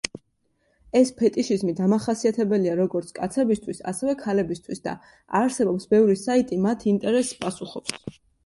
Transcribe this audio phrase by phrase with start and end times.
[0.99, 4.97] ეს ფეტიშიზმი დამახასიათებელია როგორც კაცებისთვის, ასევე ქალებისთვის და
[5.43, 8.21] არსებობს ბევრი საიტი მათ ინტერესს პასუხობს.